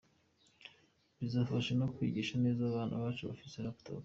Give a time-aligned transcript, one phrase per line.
[1.19, 3.99] Bizadufasha no kwigisha neza abana bacu bafite laptops.